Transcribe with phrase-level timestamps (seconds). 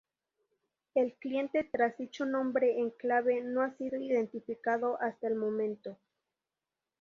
[0.95, 5.95] El cliente tras dicho nombre en clave no ha sido identificado hasta el momento.